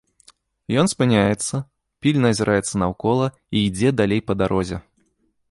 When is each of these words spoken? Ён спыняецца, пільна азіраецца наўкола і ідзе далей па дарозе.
Ён 0.83 0.87
спыняецца, 0.93 1.55
пільна 2.05 2.33
азіраецца 2.37 2.73
наўкола 2.85 3.27
і 3.29 3.57
ідзе 3.67 3.93
далей 4.01 4.21
па 4.31 4.39
дарозе. 4.43 4.77